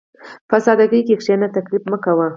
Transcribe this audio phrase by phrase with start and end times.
[0.49, 2.27] په سادهګۍ کښېنه، تکلف مه کوه.